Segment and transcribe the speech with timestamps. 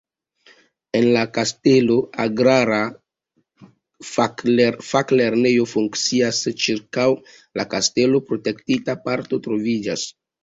[0.99, 2.79] En la kastelo agrara
[4.11, 7.07] faklernejo funkcias, ĉirkaŭ
[7.61, 10.07] la kastelo protektita parko troviĝas.